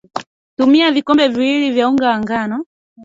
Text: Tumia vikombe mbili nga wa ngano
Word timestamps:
Tumia 0.57 0.91
vikombe 0.91 1.29
mbili 1.29 1.83
nga 1.91 2.07
wa 2.09 2.19
ngano 2.21 2.57